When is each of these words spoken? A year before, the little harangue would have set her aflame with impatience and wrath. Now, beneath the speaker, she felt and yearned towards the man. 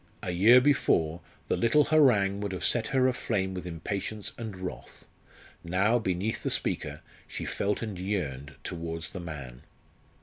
A 0.23 0.31
year 0.31 0.59
before, 0.59 1.21
the 1.47 1.55
little 1.55 1.83
harangue 1.83 2.41
would 2.41 2.53
have 2.53 2.65
set 2.65 2.87
her 2.87 3.07
aflame 3.07 3.53
with 3.53 3.67
impatience 3.67 4.31
and 4.35 4.57
wrath. 4.57 5.05
Now, 5.63 5.99
beneath 5.99 6.41
the 6.41 6.49
speaker, 6.49 7.01
she 7.27 7.45
felt 7.45 7.83
and 7.83 7.99
yearned 7.99 8.55
towards 8.63 9.11
the 9.11 9.19
man. 9.19 9.61